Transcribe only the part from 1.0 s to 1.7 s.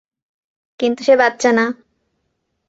সে বাচ্চা না।